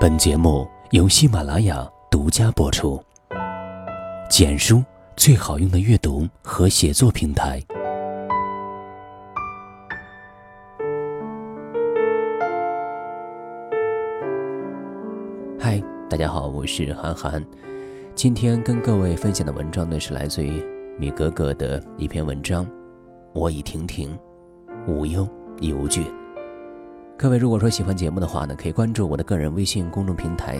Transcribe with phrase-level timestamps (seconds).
[0.00, 2.98] 本节目由喜马拉雅独家播出。
[4.30, 4.82] 简书
[5.14, 7.62] 最好用的阅读和写作平台。
[15.58, 15.78] 嗨，
[16.08, 17.44] 大家好，我是韩寒。
[18.14, 20.64] 今天跟各位分享的文章呢，是来自于
[20.98, 22.66] 米格格的一篇文章。
[23.34, 24.18] 我已亭亭，
[24.88, 25.28] 无忧
[25.60, 26.06] 亦无惧。
[27.20, 30.56] 各位如果说喜欢节目的话呢，可以关注我的个人微信公众平台，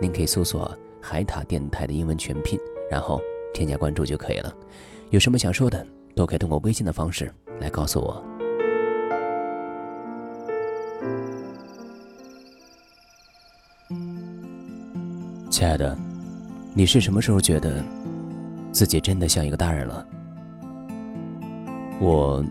[0.00, 2.58] 您可以搜索“海塔电台”的英文全拼，
[2.90, 3.20] 然后
[3.54, 4.52] 添加关注就可以了。
[5.10, 8.20] 有什么想说的，都可以通过微信的方式来告诉我。
[15.48, 15.96] 亲爱的，
[16.74, 17.80] 你是什么时候觉得
[18.72, 20.04] 自己真的像一个大人了？
[22.00, 22.44] 我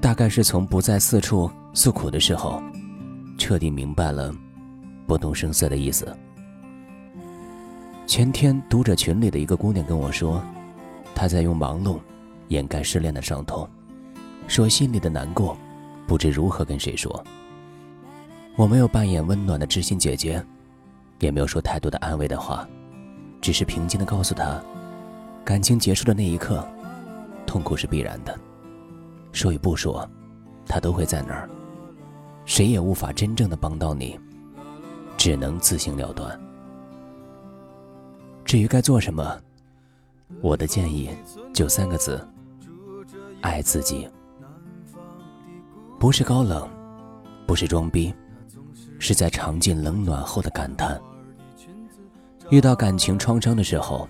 [0.00, 1.48] 大概是从不再四处。
[1.76, 2.62] 诉苦的时候，
[3.36, 4.32] 彻底明白了
[5.08, 6.16] 不动声色的意思。
[8.06, 10.40] 前天读者群里的一个姑娘跟我说，
[11.16, 11.98] 她在用忙碌
[12.46, 13.68] 掩盖失恋的伤痛，
[14.46, 15.56] 说心里的难过
[16.06, 17.24] 不知如何跟谁说。
[18.54, 20.40] 我没有扮演温暖的知心姐姐，
[21.18, 22.68] 也没有说太多的安慰的话，
[23.40, 24.62] 只是平静的告诉她，
[25.44, 26.64] 感情结束的那一刻，
[27.44, 28.38] 痛苦是必然的，
[29.32, 30.08] 说与不说，
[30.68, 31.50] 她都会在那儿。
[32.44, 34.18] 谁也无法真正的帮到你，
[35.16, 36.38] 只能自行了断。
[38.44, 39.40] 至于该做什么，
[40.40, 41.10] 我的建议
[41.52, 42.20] 就三个字：
[43.40, 44.08] 爱自己。
[45.98, 46.68] 不是高冷，
[47.46, 48.12] 不是装逼，
[48.98, 51.00] 是在尝尽冷暖后的感叹。
[52.50, 54.06] 遇到感情创伤的时候，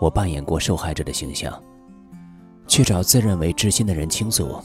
[0.00, 1.60] 我扮演过受害者的形象，
[2.68, 4.62] 去找自认为知心的人倾诉，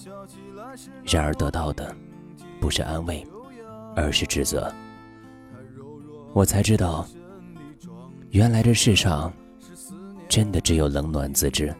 [1.03, 1.95] 然而得到的。
[2.59, 3.25] 不是安慰，
[3.95, 4.71] 而是指责。
[6.33, 7.07] 我才知道，
[8.29, 9.31] 原来这世上
[10.27, 11.73] 真的只有冷暖自知，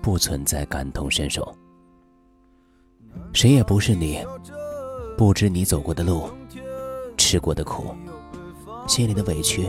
[0.00, 1.54] 不存在感同身受。
[3.32, 4.24] 谁也不是你，
[5.16, 6.28] 不知你走过的路，
[7.16, 7.94] 吃过的苦，
[8.86, 9.68] 心里的委屈，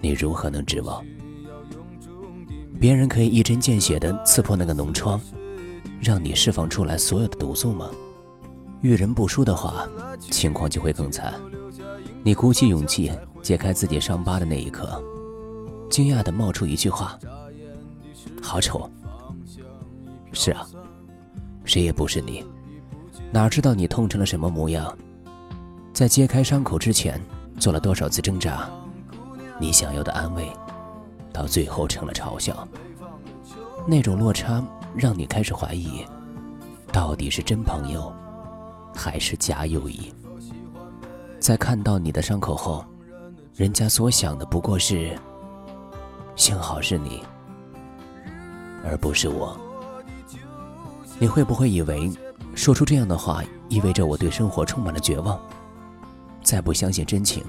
[0.00, 1.04] 你如何能指望？
[2.80, 5.20] 别人可以一针见血地刺破那个脓疮，
[6.00, 7.90] 让你释放出来所有的毒素吗？
[8.80, 9.88] 遇人不淑的话，
[10.20, 11.34] 情况就会更惨。
[12.22, 13.12] 你鼓起勇气
[13.42, 15.02] 揭开自己伤疤的那一刻，
[15.90, 17.18] 惊讶地冒出一句话
[18.42, 18.88] ：“好丑。”
[20.32, 20.66] 是啊，
[21.64, 22.44] 谁也不是你，
[23.32, 24.96] 哪知道你痛成了什么模样？
[25.92, 27.20] 在揭开伤口之前，
[27.58, 28.68] 做了多少次挣扎？
[29.58, 30.48] 你想要的安慰，
[31.32, 32.66] 到最后成了嘲笑。
[33.86, 34.62] 那种落差
[34.94, 36.04] 让你开始怀疑，
[36.92, 38.12] 到底是真朋友。
[38.98, 40.12] 还是假友谊。
[41.38, 42.84] 在看到你的伤口后，
[43.54, 45.16] 人家所想的不过是，
[46.34, 47.22] 幸好是你，
[48.84, 49.56] 而不是我。
[51.20, 52.10] 你会不会以为，
[52.56, 55.40] 说出这样的话意味着我对生活充满了绝望，
[56.42, 57.44] 再不相信真情？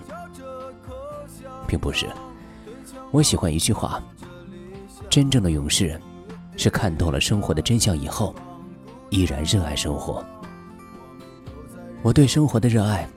[1.68, 2.08] 并不是。
[3.09, 4.02] 我喜欢一句话：
[5.09, 6.00] 真正的勇士，
[6.56, 8.36] 是看透了生活的真相以后，
[9.09, 10.24] 依然热爱生活。
[12.02, 13.08] 我对生活的热爱，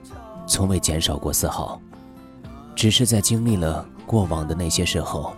[0.45, 1.81] 从未减少过丝毫，
[2.75, 5.33] 只是在经历了过往的那些事后，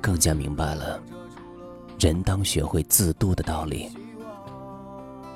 [0.00, 1.00] 更加明白了，
[2.00, 3.88] 人当学会自渡的道理。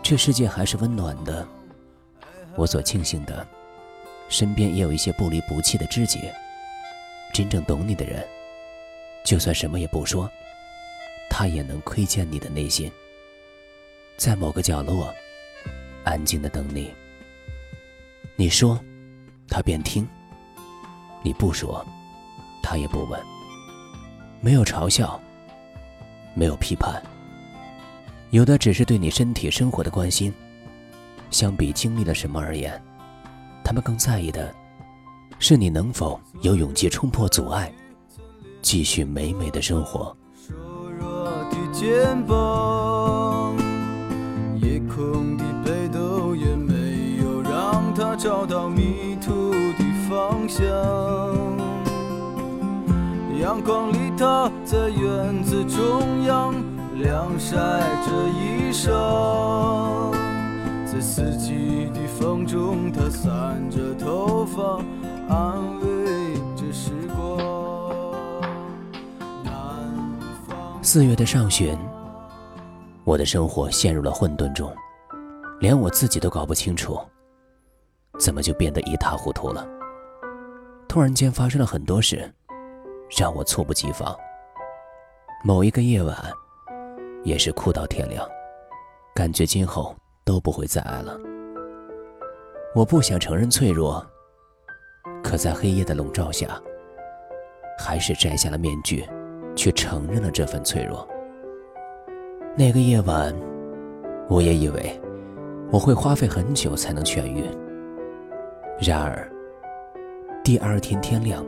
[0.03, 1.47] 这世界还是温暖的，
[2.57, 3.47] 我所庆幸的，
[4.29, 6.19] 身边也有一些不离不弃的知己，
[7.33, 8.27] 真正懂你的人，
[9.25, 10.29] 就算什么也不说，
[11.31, 12.91] 他也能窥见你的内心，
[14.17, 15.15] 在某个角落，
[16.03, 16.93] 安静的等你。
[18.43, 18.77] 你说，
[19.47, 20.05] 他便听；
[21.23, 21.87] 你不说，
[22.61, 23.21] 他也不问。
[24.41, 25.21] 没有嘲笑，
[26.35, 27.01] 没有批判，
[28.31, 30.35] 有的只是对你身体生活的关心。
[31.31, 32.83] 相比经历了什么而言，
[33.63, 34.53] 他们更在意的，
[35.39, 37.73] 是你能否有勇气冲破阻碍，
[38.61, 40.17] 继续美美的生活。
[48.03, 50.67] 他找到迷途的方向。
[53.41, 56.53] 阳光里，他在院子中央
[56.97, 57.57] 晾晒
[58.05, 60.11] 着衣裳。
[60.85, 64.81] 在四季的风中，他散着头发，
[65.29, 67.39] 安慰着时光。
[70.83, 71.79] 四月的上旬，
[73.05, 74.69] 我的生活陷入了混沌中，
[75.61, 76.99] 连我自己都搞不清楚。
[78.19, 79.67] 怎么就变得一塌糊涂了？
[80.89, 82.31] 突然间发生了很多事，
[83.19, 84.15] 让我猝不及防。
[85.45, 86.15] 某一个夜晚，
[87.25, 88.29] 也是哭到天亮，
[89.15, 91.19] 感觉今后都不会再爱了。
[92.75, 94.07] 我不想承认脆弱，
[95.23, 96.61] 可在黑夜的笼罩下，
[97.79, 99.09] 还是摘下了面具，
[99.57, 101.09] 去承认了这份脆弱。
[102.57, 103.35] 那个夜晚，
[104.29, 105.01] 我也以为
[105.73, 107.45] 我会花费很久才能痊愈。
[108.85, 109.31] 然而，
[110.43, 111.47] 第二天天亮，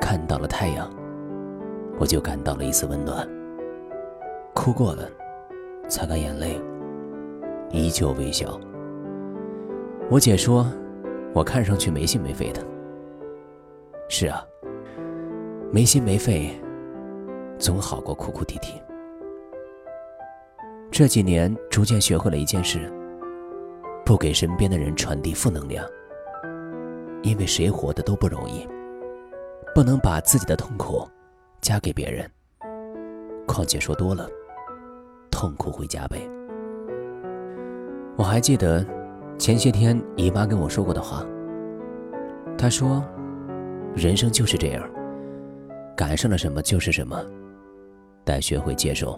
[0.00, 0.90] 看到了太阳，
[2.00, 3.24] 我就感到了一丝温暖。
[4.56, 5.08] 哭过了，
[5.88, 6.60] 擦干眼泪，
[7.70, 8.58] 依旧微笑。
[10.10, 10.66] 我姐说，
[11.32, 12.60] 我看上去没心没肺的。
[14.08, 14.44] 是啊，
[15.70, 16.50] 没心没肺，
[17.56, 18.82] 总好过哭哭啼啼。
[20.90, 22.92] 这几年逐渐学会了一件事：
[24.04, 25.88] 不给身边的人传递负能量。
[27.22, 28.66] 因为谁活的都不容易，
[29.74, 31.06] 不能把自己的痛苦
[31.60, 32.28] 加给别人。
[33.46, 34.28] 况且说多了，
[35.30, 36.28] 痛苦会加倍。
[38.16, 38.84] 我还记得。
[39.38, 41.24] 前些天，姨妈跟我说过的话。
[42.58, 43.04] 她说
[43.94, 44.84] ：“人生就是这样，
[45.96, 47.24] 赶上了什么就是什么，
[48.24, 49.16] 得学会接受。”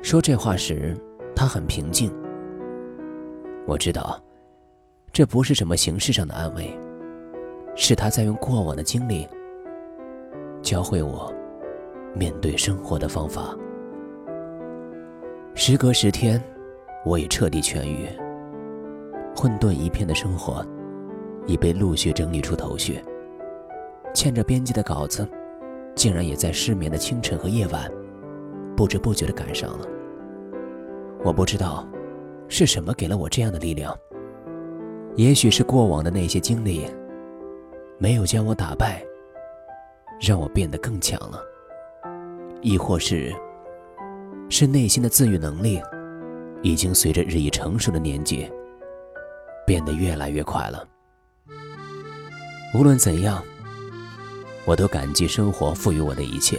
[0.00, 0.96] 说这话时，
[1.36, 2.10] 她很平静。
[3.66, 4.18] 我知道，
[5.18, 6.72] 这不是什么形式上的安慰，
[7.74, 9.26] 是他在用过往的经历
[10.62, 11.34] 教会我
[12.14, 13.52] 面对生活的方法。
[15.56, 16.40] 时隔十天，
[17.04, 18.06] 我已彻底痊愈。
[19.34, 20.64] 混沌一片的生活，
[21.48, 23.02] 已被陆续整理出头绪。
[24.14, 25.28] 欠着编辑的稿子，
[25.96, 27.90] 竟然也在失眠的清晨和夜晚，
[28.76, 29.84] 不知不觉地赶上了。
[31.24, 31.84] 我不知道，
[32.46, 33.92] 是什么给了我这样的力量。
[35.18, 36.86] 也许是过往的那些经历，
[37.98, 39.04] 没有将我打败，
[40.20, 41.42] 让我变得更强了。
[42.62, 43.34] 亦或是，
[44.48, 45.82] 是内心的自愈能力，
[46.62, 48.48] 已经随着日益成熟的年纪。
[49.66, 50.86] 变得越来越快了。
[52.72, 53.42] 无论怎样，
[54.64, 56.58] 我都感激生活赋予我的一切。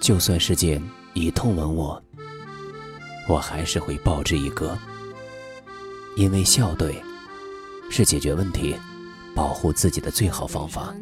[0.00, 0.82] 就算世界
[1.14, 2.02] 以痛吻我，
[3.28, 4.76] 我还是会报之以歌。
[6.16, 7.00] 因为笑对，
[7.90, 8.74] 是解决问题、
[9.34, 10.94] 保护自己的最好方法。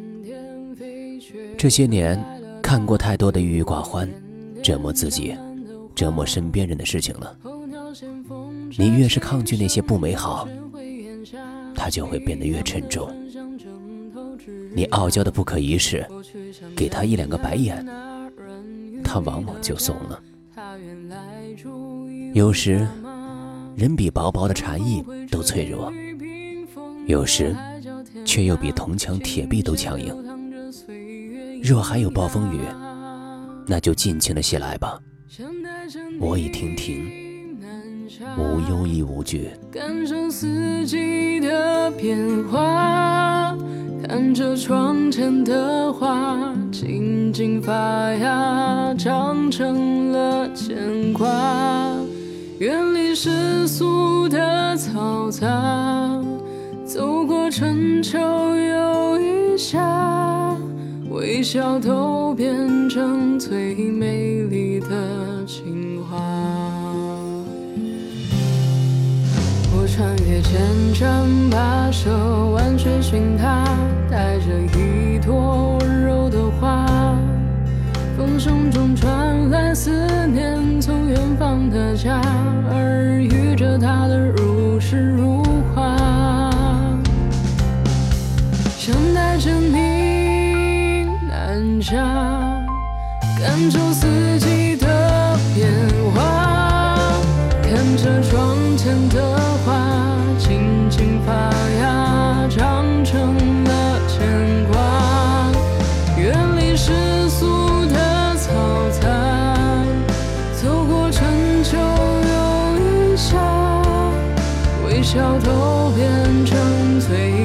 [1.57, 2.21] 这些年
[2.61, 4.09] 看过太多的郁郁寡欢、
[4.61, 5.37] 折磨自己、
[5.95, 7.37] 折磨身边人的事情了。
[8.77, 10.47] 你越是抗拒那些不美好。
[11.75, 13.09] 它就会变得越沉重。
[14.73, 16.05] 你傲娇的不可一世，
[16.75, 17.85] 给他一两个白眼，
[19.03, 20.21] 他往往就怂了。
[22.33, 22.85] 有时，
[23.75, 25.89] 人比薄薄的蝉翼都脆弱；
[27.09, 27.55] 有时，
[28.23, 30.15] 却又比铜墙铁壁都强硬。
[31.63, 32.59] 若还有暴风雨，
[33.65, 34.99] 那就尽情的袭来吧，
[36.19, 37.09] 我已停停。
[38.37, 43.57] 无忧亦无惧，感受四季的变化，
[44.07, 47.73] 看着窗前的花静静发
[48.13, 51.27] 芽，长成了牵挂。
[52.59, 56.21] 远离世俗的嘈杂，
[56.99, 59.79] 走过春秋又一夏，
[61.09, 66.17] 微笑都变成最美丽的情话。
[69.71, 72.11] 我穿越千山跋涉，
[72.47, 73.63] 万水寻他，
[74.11, 74.47] 带着
[74.77, 76.85] 一朵温柔的花。
[78.17, 79.89] 风声中传来思
[80.27, 82.19] 念，从远方的家，
[82.69, 84.17] 耳语着他的
[91.89, 91.97] 下
[93.39, 95.67] 感受四季的变
[96.13, 97.19] 化
[97.63, 101.33] 看着窗前的花静静发
[101.81, 105.51] 芽长成了牵挂。
[106.15, 109.83] 远离世俗的嘈杂
[110.61, 113.35] 走过春秋又一夏
[114.85, 117.38] 微笑都变成最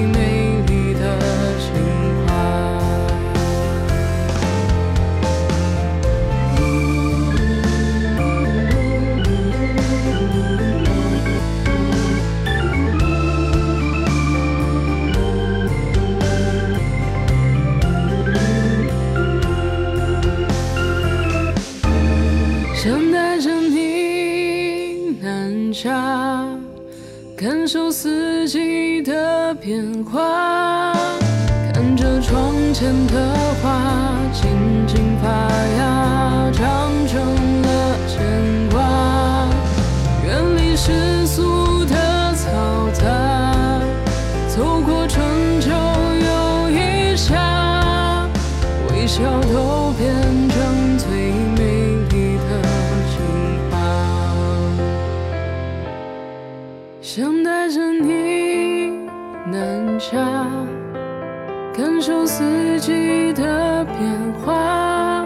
[27.64, 30.92] 感受四季的变化，
[31.72, 33.80] 看着窗前的花，
[34.34, 35.30] 静静发
[35.78, 37.03] 芽，长
[59.94, 60.18] 南下。
[61.72, 65.24] 感受四季的变化，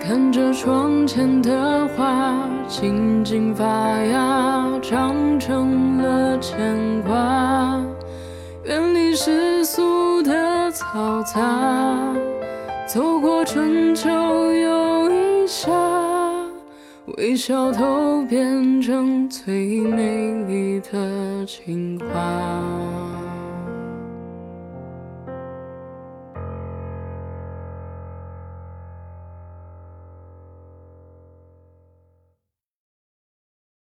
[0.00, 2.34] 看着窗前的花，
[2.66, 3.66] 静静发
[4.04, 7.78] 芽，长成了牵挂。
[8.64, 11.98] 远离世俗的嘈杂，
[12.86, 15.70] 走过春秋又一夏，
[17.18, 23.09] 微笑都变成最美丽的情话。